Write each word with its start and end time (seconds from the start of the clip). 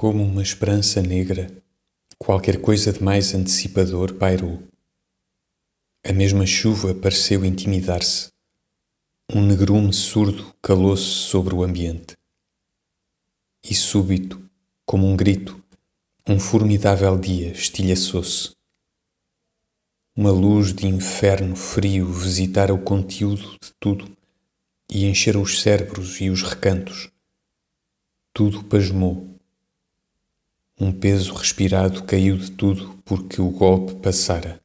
Como 0.00 0.24
uma 0.24 0.42
esperança 0.42 1.02
negra, 1.02 1.54
qualquer 2.16 2.58
coisa 2.58 2.90
de 2.90 3.02
mais 3.02 3.34
antecipador 3.34 4.14
pairou. 4.14 4.66
A 6.02 6.10
mesma 6.10 6.46
chuva 6.46 6.94
pareceu 6.94 7.44
intimidar-se. 7.44 8.30
Um 9.30 9.44
negrume 9.44 9.92
surdo 9.92 10.54
calou-se 10.62 11.04
sobre 11.04 11.54
o 11.54 11.62
ambiente. 11.62 12.16
E 13.62 13.74
súbito, 13.74 14.42
como 14.86 15.06
um 15.06 15.14
grito, 15.14 15.62
um 16.26 16.40
formidável 16.40 17.18
dia 17.18 17.52
estilhaçou-se. 17.52 18.52
Uma 20.16 20.30
luz 20.30 20.72
de 20.72 20.86
inferno 20.86 21.54
frio 21.54 22.10
visitara 22.10 22.72
o 22.72 22.82
conteúdo 22.82 23.50
de 23.62 23.70
tudo 23.78 24.16
e 24.90 25.04
enchera 25.04 25.38
os 25.38 25.60
cérebros 25.60 26.22
e 26.22 26.30
os 26.30 26.42
recantos. 26.42 27.10
Tudo 28.32 28.64
pasmou 28.64 29.38
um 30.80 30.90
peso 30.90 31.34
respirado 31.34 32.04
caiu 32.04 32.38
de 32.38 32.50
tudo 32.52 32.98
porque 33.04 33.42
o 33.42 33.50
golpe 33.50 33.96
passara. 33.96 34.58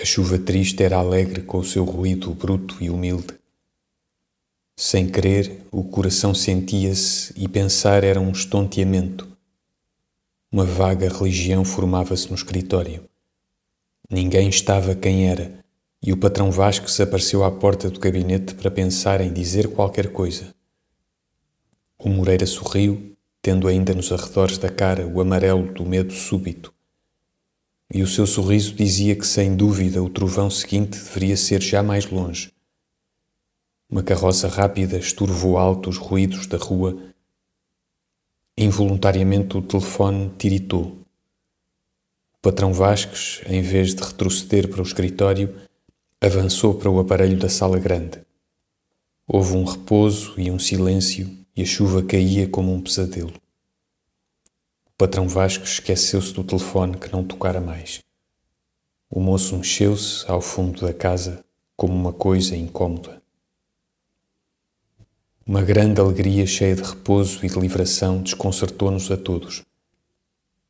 A 0.00 0.04
chuva 0.04 0.38
triste 0.38 0.80
era 0.80 0.96
alegre 0.96 1.42
com 1.42 1.58
o 1.58 1.64
seu 1.64 1.84
ruído 1.84 2.32
bruto 2.32 2.76
e 2.80 2.88
humilde. 2.88 3.34
Sem 4.76 5.10
querer, 5.10 5.66
o 5.72 5.82
coração 5.82 6.32
sentia-se 6.32 7.34
e 7.36 7.48
pensar 7.48 8.04
era 8.04 8.20
um 8.20 8.30
estonteamento. 8.30 9.28
Uma 10.52 10.64
vaga 10.64 11.08
religião 11.08 11.64
formava-se 11.64 12.28
no 12.28 12.36
escritório. 12.36 13.04
Ninguém 14.08 14.48
estava 14.48 14.94
quem 14.94 15.28
era, 15.28 15.64
e 16.00 16.12
o 16.12 16.16
patrão 16.16 16.50
Vasques 16.50 16.98
apareceu 17.00 17.42
à 17.42 17.50
porta 17.50 17.90
do 17.90 17.98
gabinete 17.98 18.54
para 18.54 18.70
pensar 18.70 19.20
em 19.20 19.32
dizer 19.32 19.68
qualquer 19.68 20.12
coisa. 20.12 20.54
O 21.98 22.08
Moreira 22.08 22.46
sorriu 22.46 23.09
tendo 23.42 23.66
ainda 23.68 23.94
nos 23.94 24.12
arredores 24.12 24.58
da 24.58 24.68
cara 24.68 25.06
o 25.06 25.20
amarelo 25.20 25.72
do 25.72 25.84
medo 25.84 26.12
súbito. 26.12 26.72
E 27.92 28.02
o 28.02 28.06
seu 28.06 28.26
sorriso 28.26 28.74
dizia 28.74 29.16
que, 29.16 29.26
sem 29.26 29.56
dúvida, 29.56 30.02
o 30.02 30.08
trovão 30.08 30.50
seguinte 30.50 30.98
deveria 30.98 31.36
ser 31.36 31.60
já 31.60 31.82
mais 31.82 32.06
longe. 32.06 32.52
Uma 33.88 34.02
carroça 34.02 34.46
rápida 34.46 34.96
esturvou 34.96 35.58
alto 35.58 35.90
os 35.90 35.96
ruídos 35.96 36.46
da 36.46 36.56
rua. 36.56 36.96
Involuntariamente 38.56 39.56
o 39.56 39.62
telefone 39.62 40.30
tiritou. 40.38 40.98
O 42.34 42.38
patrão 42.40 42.72
Vasques, 42.72 43.40
em 43.46 43.60
vez 43.60 43.94
de 43.94 44.02
retroceder 44.02 44.68
para 44.68 44.80
o 44.80 44.84
escritório, 44.84 45.52
avançou 46.20 46.74
para 46.74 46.90
o 46.90 47.00
aparelho 47.00 47.36
da 47.36 47.48
sala 47.48 47.78
grande. 47.78 48.20
Houve 49.26 49.56
um 49.56 49.64
repouso 49.64 50.34
e 50.36 50.50
um 50.50 50.58
silêncio 50.58 51.39
a 51.62 51.66
chuva 51.66 52.02
caía 52.02 52.48
como 52.48 52.72
um 52.72 52.80
pesadelo. 52.80 53.32
O 54.86 54.92
patrão 54.96 55.28
Vasco 55.28 55.64
esqueceu-se 55.64 56.32
do 56.32 56.44
telefone 56.44 56.96
que 56.96 57.12
não 57.12 57.24
tocara 57.24 57.60
mais. 57.60 58.00
O 59.08 59.18
moço 59.18 59.56
mexeu-se 59.56 60.30
ao 60.30 60.40
fundo 60.40 60.82
da 60.82 60.92
casa 60.92 61.44
como 61.76 61.94
uma 61.94 62.12
coisa 62.12 62.54
incômoda. 62.54 63.20
Uma 65.46 65.62
grande 65.62 66.00
alegria 66.00 66.46
cheia 66.46 66.76
de 66.76 66.82
repouso 66.82 67.44
e 67.44 67.48
de 67.48 67.58
livração 67.58 68.22
desconcertou-nos 68.22 69.10
a 69.10 69.16
todos. 69.16 69.64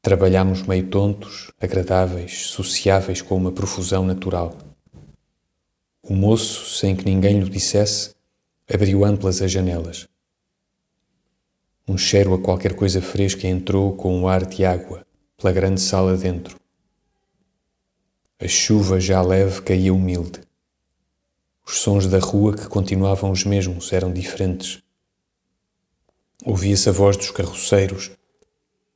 Trabalhámos 0.00 0.62
meio 0.62 0.88
tontos, 0.88 1.50
agradáveis, 1.60 2.46
sociáveis 2.46 3.20
com 3.20 3.36
uma 3.36 3.52
profusão 3.52 4.06
natural. 4.06 4.56
O 6.02 6.14
moço, 6.14 6.70
sem 6.78 6.96
que 6.96 7.04
ninguém 7.04 7.40
lhe 7.40 7.50
dissesse, 7.50 8.14
abriu 8.72 9.04
amplas 9.04 9.42
as 9.42 9.52
janelas. 9.52 10.08
Um 11.90 11.98
cheiro 11.98 12.32
a 12.32 12.38
qualquer 12.38 12.76
coisa 12.76 13.02
fresca 13.02 13.48
entrou 13.48 13.96
com 13.96 14.16
um 14.16 14.28
ar 14.28 14.46
de 14.46 14.64
água 14.64 15.04
pela 15.36 15.52
grande 15.52 15.80
sala 15.80 16.16
dentro. 16.16 16.56
A 18.38 18.46
chuva 18.46 19.00
já 19.00 19.20
leve 19.20 19.60
caía 19.62 19.92
humilde. 19.92 20.38
Os 21.66 21.80
sons 21.80 22.06
da 22.06 22.20
rua, 22.20 22.54
que 22.54 22.68
continuavam 22.68 23.32
os 23.32 23.44
mesmos, 23.44 23.92
eram 23.92 24.12
diferentes. 24.12 24.80
Ouvia-se 26.44 26.88
a 26.88 26.92
voz 26.92 27.16
dos 27.16 27.32
carroceiros 27.32 28.12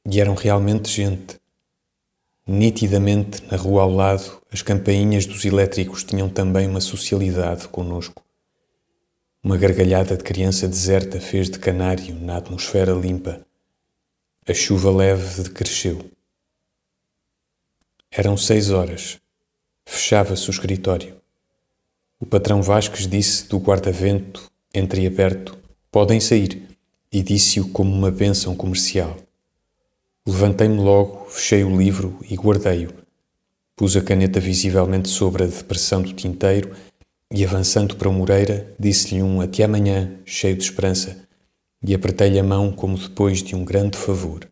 e 0.08 0.20
eram 0.20 0.36
realmente 0.36 0.88
gente. 0.88 1.36
Nitidamente, 2.46 3.42
na 3.50 3.56
rua 3.56 3.82
ao 3.82 3.90
lado, 3.90 4.40
as 4.52 4.62
campainhas 4.62 5.26
dos 5.26 5.44
elétricos 5.44 6.04
tinham 6.04 6.28
também 6.28 6.68
uma 6.68 6.80
socialidade 6.80 7.66
conosco. 7.66 8.23
Uma 9.44 9.58
gargalhada 9.58 10.16
de 10.16 10.24
criança 10.24 10.66
deserta 10.66 11.20
fez 11.20 11.50
de 11.50 11.58
canário 11.58 12.18
na 12.18 12.38
atmosfera 12.38 12.94
limpa. 12.94 13.44
A 14.48 14.54
chuva 14.54 14.90
leve 14.90 15.42
decresceu. 15.42 16.10
Eram 18.10 18.38
seis 18.38 18.70
horas. 18.70 19.20
Fechava-se 19.84 20.48
o 20.48 20.50
escritório. 20.50 21.16
O 22.18 22.24
patrão 22.24 22.62
Vasques 22.62 23.06
disse 23.06 23.46
do 23.46 23.58
guarda-vento, 23.58 24.50
entreaberto, 24.72 25.58
podem 25.92 26.20
sair, 26.20 26.66
e 27.12 27.22
disse-o 27.22 27.68
como 27.68 27.94
uma 27.94 28.10
bênção 28.10 28.56
comercial. 28.56 29.14
Levantei-me 30.26 30.78
logo, 30.78 31.26
fechei 31.26 31.62
o 31.62 31.76
livro 31.76 32.18
e 32.30 32.34
guardei-o. 32.34 32.94
Pus 33.76 33.94
a 33.94 34.00
caneta 34.00 34.40
visivelmente 34.40 35.10
sobre 35.10 35.42
a 35.42 35.46
depressão 35.46 36.00
do 36.00 36.14
tinteiro 36.14 36.74
e 37.36 37.44
avançando 37.44 37.96
para 37.96 38.08
o 38.08 38.12
Moreira, 38.12 38.72
disse-lhe 38.78 39.20
um 39.20 39.40
até 39.40 39.64
amanhã, 39.64 40.12
cheio 40.24 40.56
de 40.56 40.62
esperança, 40.62 41.16
e 41.84 41.92
apertei-lhe 41.92 42.38
a 42.38 42.44
mão 42.44 42.70
como 42.70 42.96
depois 42.96 43.42
de 43.42 43.56
um 43.56 43.64
grande 43.64 43.98
favor. 43.98 44.46